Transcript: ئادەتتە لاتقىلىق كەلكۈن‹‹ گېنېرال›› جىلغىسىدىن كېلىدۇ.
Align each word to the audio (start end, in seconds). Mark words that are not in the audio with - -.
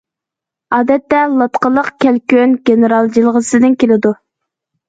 ئادەتتە 0.77 1.19
لاتقىلىق 1.41 1.91
كەلكۈن‹‹ 2.05 2.57
گېنېرال›› 2.71 3.13
جىلغىسىدىن 3.19 3.77
كېلىدۇ. 3.85 4.17